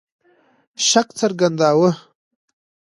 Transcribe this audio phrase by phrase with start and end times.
[0.87, 1.91] شک څرګنداوه.